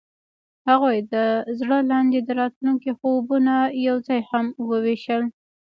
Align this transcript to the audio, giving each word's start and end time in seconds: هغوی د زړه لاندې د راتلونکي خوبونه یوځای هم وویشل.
هغوی 0.69 0.97
د 1.13 1.15
زړه 1.59 1.77
لاندې 1.91 2.19
د 2.23 2.29
راتلونکي 2.41 2.91
خوبونه 2.99 3.53
یوځای 3.87 4.21
هم 4.29 4.45
وویشل. 4.69 5.23